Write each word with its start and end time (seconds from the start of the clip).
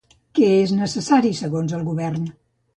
Què 0.39 0.47
és 0.61 0.73
necessari 0.77 1.33
segons 1.43 1.79
el 1.81 1.87
govern? 1.93 2.29